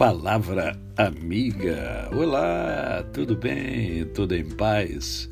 Palavra 0.00 0.80
amiga. 0.96 2.08
Olá, 2.10 3.04
tudo 3.12 3.36
bem? 3.36 4.06
Tudo 4.06 4.34
em 4.34 4.48
paz? 4.48 5.28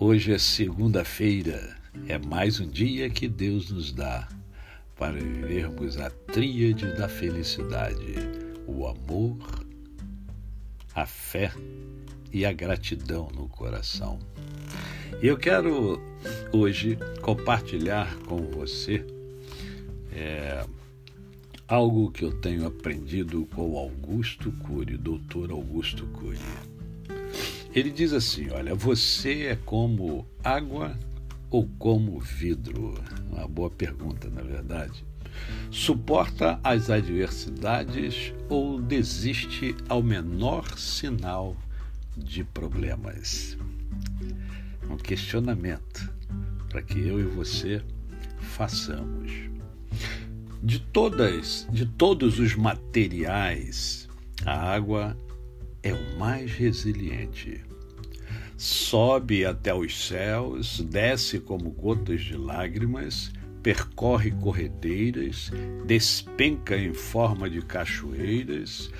Hoje 0.00 0.32
é 0.32 0.38
segunda-feira. 0.38 1.76
É 2.08 2.18
mais 2.18 2.58
um 2.58 2.66
dia 2.66 3.08
que 3.08 3.28
Deus 3.28 3.70
nos 3.70 3.92
dá 3.92 4.26
para 4.96 5.12
vivermos 5.12 5.96
a 5.96 6.10
tríade 6.10 6.92
da 6.96 7.08
felicidade: 7.08 8.16
o 8.66 8.84
amor, 8.88 9.38
a 10.92 11.06
fé 11.06 11.52
e 12.32 12.44
a 12.44 12.52
gratidão 12.52 13.28
no 13.32 13.48
coração. 13.48 14.18
E 15.22 15.28
eu 15.28 15.36
quero 15.36 16.02
hoje 16.52 16.98
compartilhar 17.22 18.12
com 18.26 18.38
você 18.38 19.06
é, 20.12 20.64
algo 21.70 22.10
que 22.10 22.24
eu 22.24 22.32
tenho 22.32 22.66
aprendido 22.66 23.46
com 23.54 23.78
Augusto 23.78 24.50
Cury, 24.50 24.96
doutor 24.96 25.52
Augusto 25.52 26.04
Cury. 26.08 26.36
Ele 27.72 27.90
diz 27.90 28.12
assim: 28.12 28.50
Olha, 28.50 28.74
você 28.74 29.46
é 29.46 29.56
como 29.56 30.26
água 30.42 30.98
ou 31.48 31.68
como 31.78 32.18
vidro? 32.18 32.94
Uma 33.30 33.46
boa 33.46 33.70
pergunta, 33.70 34.28
na 34.28 34.42
verdade. 34.42 35.04
Suporta 35.70 36.58
as 36.64 36.90
adversidades 36.90 38.34
ou 38.48 38.80
desiste 38.80 39.76
ao 39.88 40.02
menor 40.02 40.76
sinal 40.76 41.56
de 42.16 42.42
problemas? 42.42 43.56
Um 44.90 44.96
questionamento 44.96 46.12
para 46.68 46.82
que 46.82 46.98
eu 46.98 47.20
e 47.20 47.24
você 47.24 47.80
façamos. 48.40 49.59
De 50.62 50.78
todas, 50.78 51.66
de 51.72 51.86
todos 51.86 52.38
os 52.38 52.54
materiais, 52.54 54.06
a 54.44 54.72
água 54.74 55.16
é 55.82 55.94
o 55.94 56.18
mais 56.18 56.52
resiliente. 56.52 57.62
Sobe 58.58 59.46
até 59.46 59.74
os 59.74 60.06
céus, 60.06 60.82
desce 60.82 61.40
como 61.40 61.70
gotas 61.70 62.20
de 62.20 62.36
lágrimas, 62.36 63.32
percorre 63.62 64.32
corredeiras, 64.32 65.50
despenca 65.86 66.76
em 66.76 66.92
forma 66.92 67.48
de 67.48 67.62
cachoeiras, 67.62 68.90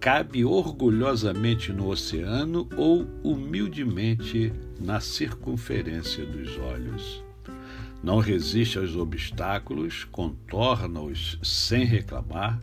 cabe 0.00 0.42
orgulhosamente 0.42 1.70
no 1.70 1.88
oceano 1.88 2.66
ou 2.78 3.06
humildemente 3.22 4.54
na 4.80 5.00
circunferência 5.00 6.24
dos 6.24 6.56
olhos. 6.56 7.29
Não 8.02 8.18
resiste 8.18 8.78
aos 8.78 8.96
obstáculos, 8.96 10.04
contorna-os 10.04 11.38
sem 11.42 11.84
reclamar. 11.84 12.58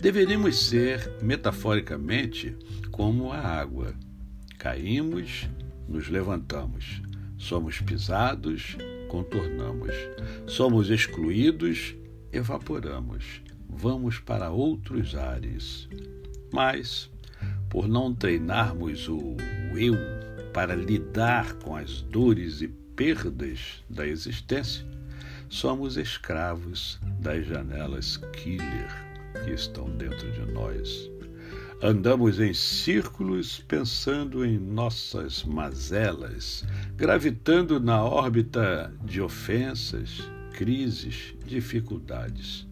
Deveríamos 0.00 0.58
ser, 0.58 1.18
metaforicamente, 1.22 2.56
como 2.90 3.32
a 3.32 3.38
água. 3.38 3.94
Caímos, 4.58 5.48
nos 5.88 6.08
levantamos. 6.08 7.00
Somos 7.38 7.80
pisados, 7.80 8.76
contornamos. 9.08 9.94
Somos 10.46 10.90
excluídos, 10.90 11.94
evaporamos. 12.32 13.42
Vamos 13.68 14.18
para 14.18 14.50
outros 14.50 15.14
ares. 15.14 15.88
Mas, 16.52 17.08
por 17.68 17.86
não 17.86 18.12
treinarmos 18.12 19.08
o 19.08 19.36
eu 19.76 19.94
para 20.52 20.74
lidar 20.74 21.54
com 21.54 21.76
as 21.76 22.02
dores 22.02 22.60
e 22.60 22.68
perdas 23.00 23.82
da 23.88 24.06
existência, 24.06 24.84
somos 25.48 25.96
escravos 25.96 27.00
das 27.18 27.46
janelas 27.46 28.18
killer 28.34 28.90
que 29.42 29.52
estão 29.52 29.88
dentro 29.96 30.30
de 30.30 30.52
nós. 30.52 31.10
Andamos 31.82 32.38
em 32.38 32.52
círculos 32.52 33.64
pensando 33.66 34.44
em 34.44 34.58
nossas 34.58 35.42
mazelas, 35.44 36.62
gravitando 36.94 37.80
na 37.80 38.04
órbita 38.04 38.92
de 39.02 39.22
ofensas, 39.22 40.30
crises, 40.52 41.34
dificuldades. 41.46 42.68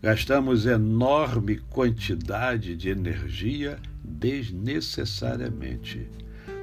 Gastamos 0.00 0.64
enorme 0.64 1.58
quantidade 1.58 2.76
de 2.76 2.90
energia 2.90 3.80
desnecessariamente. 4.04 6.08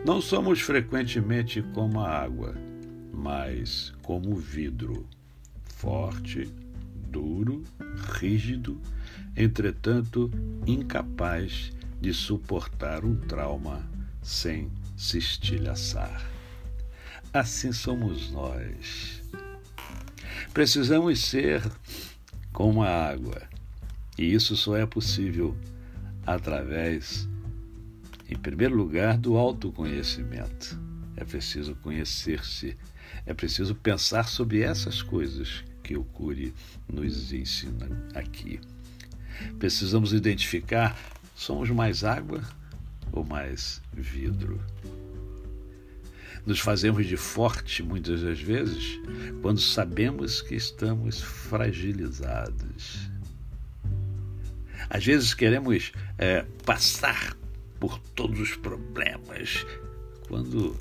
Não 0.05 0.22
somos 0.22 0.61
frequentemente 0.61 1.61
como 1.73 1.99
a 1.99 2.09
água 2.09 2.55
mas 3.13 3.94
como 4.01 4.35
vidro, 4.35 5.06
forte, 5.63 6.51
duro, 7.09 7.63
rígido, 8.19 8.81
entretanto 9.38 10.31
incapaz 10.66 11.72
de 12.02 12.12
suportar 12.12 13.06
um 13.06 13.16
trauma 13.16 13.88
sem 14.22 14.72
se 14.97 15.19
estilhaçar. 15.19 16.25
Assim 17.31 17.72
somos 17.72 18.31
nós. 18.31 19.22
Precisamos 20.53 21.19
ser 21.19 21.62
como 22.52 22.84
a 22.84 22.90
água, 22.90 23.41
e 24.18 24.34
isso 24.34 24.56
só 24.56 24.75
é 24.75 24.85
possível 24.85 25.56
através, 26.25 27.28
em 28.29 28.35
primeiro 28.35 28.75
lugar, 28.75 29.18
do 29.18 29.38
autoconhecimento. 29.38 30.92
É 31.16 31.24
preciso 31.24 31.75
conhecer-se 31.75 32.78
é 33.25 33.34
preciso 33.34 33.75
pensar 33.75 34.28
sobre 34.28 34.62
essas 34.62 35.01
coisas 35.01 35.63
que 35.81 35.96
o 35.96 36.03
Cury 36.03 36.53
nos 36.88 37.31
ensina 37.31 37.88
aqui. 38.13 38.59
Precisamos 39.59 40.13
identificar: 40.13 40.97
somos 41.35 41.69
mais 41.69 42.03
água 42.03 42.44
ou 43.12 43.23
mais 43.23 43.81
vidro? 43.94 44.59
Nos 46.46 46.59
fazemos 46.59 47.06
de 47.06 47.16
forte 47.16 47.81
muitas 47.81 48.22
das 48.22 48.40
vezes 48.41 49.00
quando 49.41 49.62
sabemos 49.62 50.41
que 50.41 50.56
estamos 50.56 51.22
fragilizados. 51.22 53.09
Às 54.90 55.06
vezes 55.06 55.34
queremos 55.34 55.94
é, 56.18 56.41
passar 56.66 57.38
por 57.79 57.97
todos 58.00 58.40
os 58.41 58.56
problemas 58.57 59.66
quando 60.28 60.75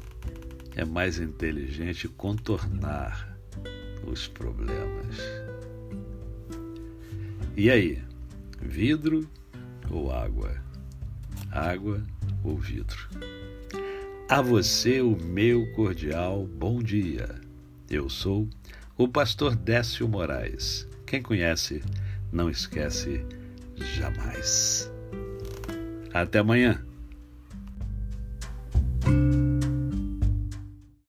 é 0.76 0.84
mais 0.84 1.18
inteligente 1.18 2.08
contornar 2.08 3.36
os 4.06 4.26
problemas. 4.28 5.16
E 7.56 7.70
aí, 7.70 8.02
vidro 8.60 9.28
ou 9.90 10.10
água? 10.10 10.56
Água 11.50 12.02
ou 12.42 12.56
vidro? 12.56 13.08
A 14.28 14.40
você 14.40 15.02
o 15.02 15.16
meu 15.16 15.70
cordial 15.72 16.46
bom 16.46 16.82
dia. 16.82 17.28
Eu 17.90 18.08
sou 18.08 18.48
o 18.96 19.06
pastor 19.06 19.54
Décio 19.54 20.08
Moraes. 20.08 20.88
Quem 21.06 21.20
conhece, 21.20 21.82
não 22.32 22.48
esquece 22.48 23.26
jamais. 23.76 24.90
Até 26.14 26.38
amanhã. 26.38 26.82